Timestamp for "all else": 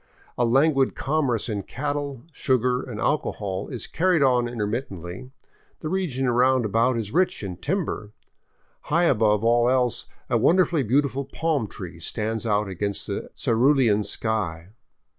9.43-10.07